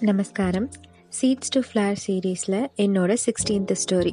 நமஸ்காரம். 0.00 0.70
Seeds 1.20 1.48
to 1.48 1.60
flower 1.60 1.96
சீரீஸில் 2.06 2.66
என்னோட 2.76 3.16
சிக்ஸ்டீன்த் 3.26 3.74
ஸ்டோரி 3.84 4.10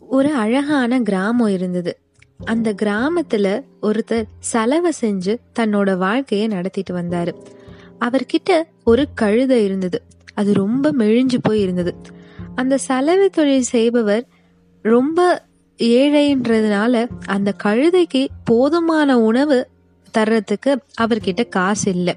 ஒரு 0.00 0.34
அழகான 0.34 1.00
கிராமம் 1.00 1.46
இருந்தது. 1.46 1.98
அந்த 2.44 2.72
கிராமத்தில் 2.72 3.64
ஒருத்தர் 3.82 4.24
செலவை 4.38 4.92
செஞ்சு 5.00 5.36
தன்னோட 5.58 5.96
வாழ்க்கையை 5.96 6.46
நடத்திட்டு 6.46 6.94
வந்தார். 6.94 7.34
அவர்கிட்ட 8.00 8.62
ஒரு 8.84 9.06
கழுதை 9.14 9.64
இருந்தது. 9.64 10.02
அது 10.34 10.54
ரொம்ப 10.54 10.92
மெழிஞ்சு 10.92 11.38
போய் 11.42 11.60
இருந்தது. 11.60 11.94
அந்த 12.54 12.78
சலவை 12.78 13.28
தொழில் 13.28 13.62
செய்பவர் 13.62 14.26
ரொம்ப 14.82 15.44
ஏழைன்றதுனால 15.78 17.08
அந்த 17.26 17.54
கழுதைக்கு 17.64 18.26
போதுமான 18.44 19.18
உணவு 19.18 19.68
தர்றதுக்கு 20.18 20.76
அவர்கிட்ட 21.00 21.48
காசு 21.48 21.90
இல்லை. 21.90 22.16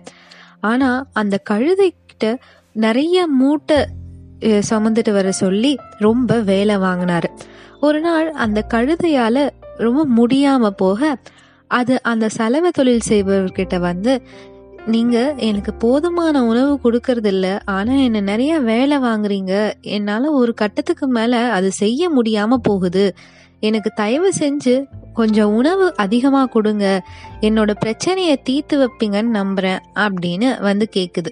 ஆனா 0.60 1.08
அந்த 1.14 1.38
கழுதை 1.38 1.96
கழுதைகிட்ட 2.22 2.38
நிறைய 2.76 3.28
மூட்டை 3.28 3.78
சுமந்துட்டு 4.70 5.12
வர 5.12 5.32
சொல்லி 5.32 5.72
ரொம்ப 5.98 6.40
வேலை 6.42 6.76
வாங்கினாரு. 6.78 7.30
ஒரு 7.82 8.00
நாள் 8.00 8.30
அந்த 8.44 8.60
கழுதையால 8.74 9.50
ரொம்ப 9.78 10.02
முடியாம 10.18 10.70
போக 10.82 11.18
அது 11.72 11.94
அந்த 12.04 12.26
சலவை 12.30 12.70
தொழில் 12.72 13.08
செய்பவர்கிட்ட 13.10 13.76
வந்து 13.80 14.14
நீங்க 14.86 15.18
எனக்கு 15.38 15.72
போதுமான 15.74 16.36
உணவு 16.46 16.74
கொடுக்கறது 16.84 17.30
இல்ல 17.34 17.48
ஆனா 17.66 17.94
என்ன 17.94 18.20
நிறைய 18.22 18.54
வேலை 18.60 18.98
வாங்குறீங்க. 18.98 19.54
என்னால 19.82 20.32
ஒரு 20.32 20.54
கட்டத்துக்கு 20.54 21.08
மேல 21.08 21.42
அது 21.52 21.70
செய்ய 21.72 22.10
முடியாம 22.10 22.58
போகுது. 22.62 23.06
எனக்கு 23.60 23.90
தயவு 23.96 24.30
செஞ்சு 24.40 24.76
கொஞ்சம் 25.14 25.52
உணவு 25.54 25.86
அதிகமா 25.96 26.42
கொடுங்க. 26.46 26.86
என்னோட 27.42 27.72
பிரச்சனையை 27.80 28.36
தீர்த்து 28.38 28.76
வைப்பீங்கன்னு 28.82 29.38
நம்புறேன் 29.40 29.82
அப்படின்னு 29.96 30.50
வந்து 30.62 30.88
கேக்குது. 30.96 31.32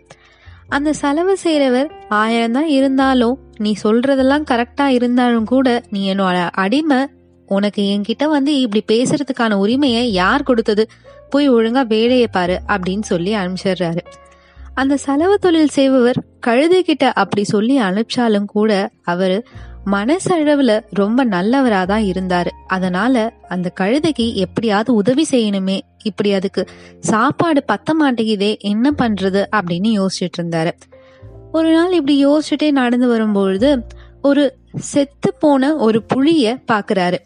அந்த 0.70 0.94
செலவு 0.94 1.38
செய்கிறவர் 1.38 1.92
ஆயிரம் 2.09 2.52
தான் 2.52 2.67
இருந்தாலும் 2.67 3.38
நீ 3.58 3.75
சொல்றதெல்லாம் 3.84 4.44
கரெக்டா 4.52 4.86
இருந்தாலும் 4.86 5.45
கூட 5.45 5.84
நீ 5.89 6.14
என்னோட 6.14 6.50
அடிமை. 6.53 7.08
உனக்கு 7.45 7.81
என்கிட்ட 7.84 8.28
வந்து 8.30 8.59
இப்படி 8.59 8.84
பேசுறதுக்கான 8.92 9.53
உரிமையை 9.53 10.12
யார் 10.12 10.44
கொடுத்தது? 10.44 10.90
போய் 11.30 11.50
ஒழுங்கா 11.50 11.88
வேலையை 11.88 12.28
பாரு 12.28 12.59
அப்படின்னு 12.67 13.02
சொல்லி 13.02 13.36
அனுப்பிச்சிடுறாரு. 13.36 13.97
அந்த 14.73 14.97
செலவு 14.97 15.40
தொழில் 15.40 15.67
செய்பவர் 15.67 16.23
கழுதை 16.40 16.84
கிட்ட 16.84 17.12
அப்படி 17.12 17.44
சொல்லி 17.44 17.81
அனுப்பிச்சாலும் 17.81 18.45
கூட 18.45 18.90
அவரு 19.03 19.44
மனசளவுல 19.91 20.83
ரொம்ப 20.89 21.25
நல்லவரா 21.25 21.85
தான் 21.85 22.03
இருந்தாரு. 22.03 22.47
அதனால 22.67 23.33
அந்த 23.47 23.71
கழுதைக்கு 23.79 24.33
எப்படியாவது 24.33 24.93
உதவி 24.93 25.25
செய்யணுமே. 25.31 25.79
இப்படி 26.03 26.33
அதுக்கு 26.33 26.67
சாப்பாடு 26.99 27.63
பத்த 27.71 27.89
மாட்டேங்குதே 28.01 28.57
என்ன 28.59 28.91
பண்றது 28.97 29.45
அப்படின்னு 29.55 29.89
யோசிச்சுட்டு 29.99 30.39
இருந்தாரு. 30.41 30.71
ஒரு 31.51 31.73
நாள் 31.73 31.91
இப்படி 31.91 32.25
யோசிச்சுட்டே 32.27 32.71
நடந்து 32.71 33.07
வரும்பொழுது 33.07 33.85
ஒரு 34.21 34.57
செத்து 34.77 35.33
போன 35.33 35.75
ஒரு 35.75 36.03
புளிய 36.03 36.59
பாக்குறாரு. 36.71 37.17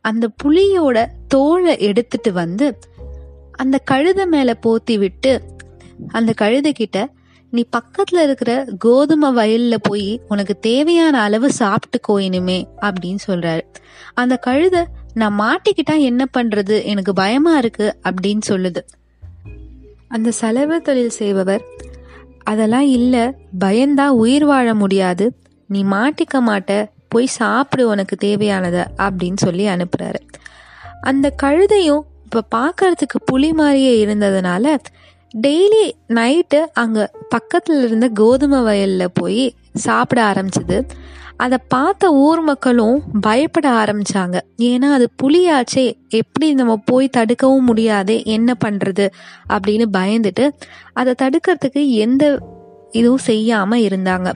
அந்த 0.00 0.28
புளியோட 0.44 1.06
தோலை 1.28 1.78
எடுத்துட்டு 1.78 2.32
வந்து 2.32 2.78
அந்த 3.52 3.78
கழுதை 3.78 4.26
மேல 4.26 4.56
போத்தி 4.66 4.98
விட்டு 4.98 5.42
அந்த 6.08 6.32
கழுதை 6.32 6.72
கிட்ட 6.72 7.08
நீ 7.50 7.64
பக்கத்துல 7.76 8.22
இருக்கிற 8.22 8.66
கோதுமை 8.78 9.28
வயல்ல 9.34 9.76
போய் 9.82 10.20
உனக்கு 10.28 10.58
தேவையான 10.58 11.22
அளவு 11.22 11.50
சாப்பிட்டுக்கோ 11.58 12.20
இனிமே 12.20 12.68
அப்படின்னு 12.80 13.16
சொல்றாரு. 13.26 13.60
அந்த 14.14 14.36
கழுதை 14.36 14.86
நான் 15.14 15.40
மாட்டிக்கிட்டா 15.40 15.98
என்ன 15.98 16.26
பண்றது? 16.38 16.84
எனக்கு 16.84 17.12
பயமா 17.12 17.58
இருக்கு 17.58 17.96
அப்படின்னு 18.02 18.40
சொல்லுது. 18.48 18.76
அந்த 20.08 20.30
செலவு 20.30 20.82
தொழில் 20.82 21.10
செய்பவர் 21.10 21.64
அதெல்லாம் 22.42 22.86
இல்ல 22.86 23.34
பயந்தா 23.60 24.06
உயிர் 24.06 24.44
வாழ 24.44 24.74
முடியாது. 24.74 25.36
நீ 25.66 25.84
மாட்டிக்க 25.84 26.40
மாட்ட 26.46 26.90
போய் 27.08 27.26
சாப்பிடு 27.26 27.88
உனக்கு 27.88 28.16
தேவையானத 28.24 28.84
அப்படின்னு 28.96 29.36
சொல்லி 29.36 29.66
அனுப்புறாரு. 29.66 30.20
அந்த 31.00 31.34
கழுதையும் 31.42 32.00
இப்ப 32.24 32.42
பார்க்கறதுக்கு 32.56 33.20
புலி 33.24 33.52
மாதிரியே 33.52 34.06
இருந்ததுனால 34.06 34.78
டெய்லி 35.36 35.92
நைட்டு 36.08 36.60
அங்கே 36.72 37.06
பக்கத்தில் 37.28 37.82
இருந்த 37.84 38.08
கோதுமை 38.08 38.60
வயலில் 38.60 39.14
போய் 39.14 39.54
சாப்பிட 39.74 40.22
ஆரம்பிச்சது. 40.22 40.88
அதை 41.36 41.58
பார்த்த 41.68 42.12
ஊர் 42.12 42.40
மக்களும் 42.40 43.02
பயப்பட 43.20 43.70
ஆரம்பிச்சாங்க. 43.70 44.40
ஏன்னா 44.60 44.88
அது 44.92 45.10
புலியாச்சே 45.22 45.92
எப்படி 46.08 46.54
நம்ம 46.54 46.76
போய் 46.84 47.10
தடுக்கவும் 47.16 47.68
முடியாதே 47.70 48.22
என்ன 48.24 48.56
பண்ணுறது 48.64 49.08
அப்படின்னு 49.50 49.86
பயந்துட்டு 49.92 50.50
அதை 50.92 51.14
தடுக்கிறதுக்கு 51.22 51.88
எந்த 51.88 52.38
இதுவும் 52.90 53.26
செய்யாமல் 53.30 53.80
இருந்தாங்க. 53.80 54.32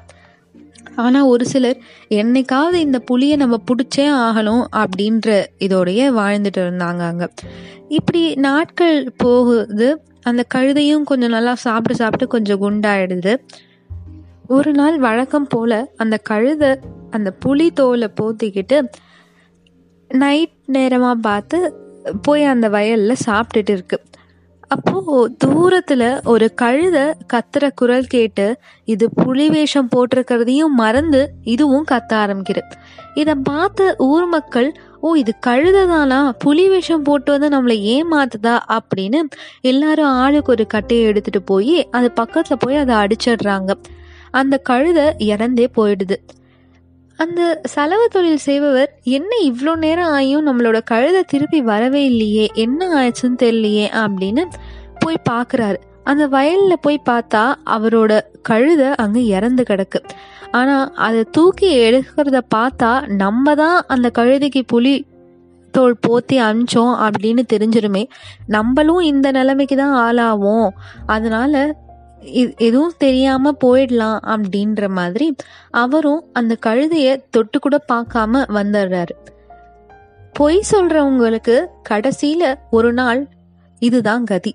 ஆனால் 0.97 1.23
ஒரு 1.23 1.47
சிலர் 1.47 1.79
என்னைக்காவது 2.09 2.73
இந்த 2.73 2.99
புலியை 2.99 3.37
நம்ம 3.37 3.61
பிடிச்சே 3.67 3.99
ஆகணும் 3.99 4.65
அப்படின்ற 4.77 5.45
இதோடைய 5.59 6.11
வாழ்ந்துட்டு 6.19 6.57
இருந்தாங்க 6.57 6.99
அங்கே. 6.99 7.25
இப்படி 7.89 8.35
நாட்கள் 8.35 9.13
போகுது. 9.17 10.03
அந்த 10.23 10.45
கழுதையும் 10.55 11.03
கொஞ்சம் 11.03 11.31
நல்லா 11.31 11.55
சாப்பிட்டு 11.55 11.95
சாப்பிட்டு 11.95 12.27
கொஞ்சம் 12.27 12.63
குண்டாயிடுது. 12.63 13.37
ஒரு 14.47 14.73
நாள் 14.73 14.99
வழக்கம் 14.99 15.47
போல 15.47 15.93
அந்த 15.97 16.17
கழுதை 16.17 16.79
அந்த 17.11 17.31
புலி 17.31 17.71
தோலை 17.71 18.09
போத்திக்கிட்டு 18.23 18.89
நைட் 20.09 20.53
நேரமாக 20.67 21.15
பார்த்து 21.15 21.77
போய் 22.23 22.45
அந்த 22.45 22.69
வயலில் 22.69 23.17
சாப்பிட்டுட்டு 23.27 23.79
இருக்குது 23.79 24.05
அப்போ 24.75 25.29
தூரத்துல 25.45 26.03
ஒரு 26.27 26.55
கழுதை 26.55 27.03
கத்துற 27.33 27.65
குரல் 27.75 28.07
கேட்டு 28.07 28.47
இது 28.85 29.11
புலி 29.15 29.49
வேஷம் 29.49 29.89
போட்டிருக்கிறதையும் 29.97 30.75
மறந்து 30.77 31.21
இதுவும் 31.45 31.85
கத்த 31.91 32.13
ஆரம்பிக்குது. 32.13 32.63
இத 33.15 33.35
பார்த்த 33.35 33.95
ஊர் 33.99 34.27
மக்கள் 34.27 34.69
ஓ 35.01 35.15
இது 35.15 35.33
கழுததானா? 35.47 36.21
புலி 36.39 36.69
வேஷம் 36.69 37.03
போட்டு 37.03 37.39
வந்து 37.39 37.49
நம்மளை 37.49 37.77
ஏமாத்துதா? 37.95 38.55
அப்படின்னு 38.69 39.21
எல்லாரும் 39.61 40.13
ஆளுக்கு 40.23 40.53
ஒரு 40.53 40.67
கட்டையை 40.67 41.07
எடுத்துட்டு 41.07 41.43
போய் 41.43 41.89
அது 41.91 42.11
பக்கத்துல 42.21 42.53
போய் 42.59 42.77
அதை 42.77 42.95
அடிச்சிடுறாங்க. 42.95 43.71
அந்த 44.31 44.57
கழுதை 44.59 45.07
இறந்தே 45.33 45.67
போயிடுது. 45.77 46.19
அந்த 47.17 47.61
செலவு 47.65 48.09
தொழில் 48.09 48.37
செய்பவர் 48.37 48.99
என்ன 49.03 49.31
இவ்வளோ 49.45 49.77
நேரம் 49.77 50.13
ஆகியும் 50.13 50.47
நம்மளோட 50.49 50.81
கழுதை 50.85 51.23
திருப்பி 51.23 51.61
வரவே 51.61 52.05
இல்லையே 52.05 52.51
என்ன 52.55 52.89
ஆயிடுச்சுன்னு 52.95 53.39
தெரியலையே 53.39 53.87
அப்படின்னு 54.03 54.45
போய் 54.99 55.27
பார்க்குறாரு. 55.31 55.77
அந்த 56.05 56.27
வயலில் 56.27 56.81
போய் 56.81 57.03
பார்த்தா 57.11 57.55
அவரோட 57.71 58.21
கழுதை 58.43 58.95
அங்கே 58.95 59.25
இறந்து 59.25 59.63
கிடக்கு. 59.63 60.01
ஆனால் 60.51 60.93
அதை 60.95 61.25
தூக்கி 61.31 61.79
எடுக்கிறத 61.79 62.41
பார்த்தா 62.55 63.07
நம்ம 63.07 63.55
தான் 63.55 63.85
அந்த 63.87 64.11
கழுதைக்கு 64.19 64.63
புலி 64.67 65.07
தோல் 65.71 65.99
போத்தி 66.09 66.37
அமிச்சோம் 66.39 66.95
அப்படின்னு 67.07 67.43
தெரிஞ்சிருமே. 67.53 68.05
நம்மளும் 68.47 69.01
இந்த 69.01 69.31
நிலைமைக்கு 69.31 69.77
தான் 69.77 69.97
ஆளாவோம். 70.07 70.69
அதனால 71.07 71.75
எதுவும் 72.57 72.93
தெரியாம 72.99 73.57
போயிடலாம் 73.65 74.19
அப்படின்ற 74.23 74.89
மாதிரி 74.89 75.37
அவரும் 75.71 76.25
அந்த 76.33 76.57
கழுதைய 76.67 77.25
தொட்டு 77.31 77.59
கூட 77.59 77.85
பார்க்காம 77.93 78.45
வந்துடுறாரு. 78.49 79.11
பொய் 80.33 80.63
சொல்றவங்களுக்கு 80.71 81.67
கடைசியில 81.89 82.55
ஒரு 82.71 82.93
நாள் 82.93 83.29
இதுதான் 83.79 84.25
கதி. 84.25 84.55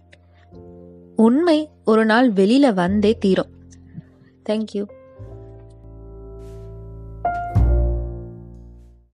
உண்மை 1.16 1.70
ஒரு 1.86 2.06
நாள் 2.06 2.32
வெளியில 2.32 2.74
வந்தே 2.74 3.18
தீரும். 3.20 3.50
தேங்க்யூ 4.50 4.88